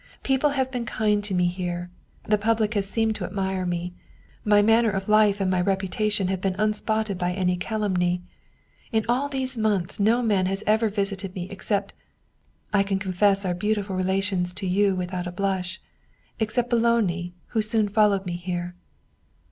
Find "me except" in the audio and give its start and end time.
11.35-11.93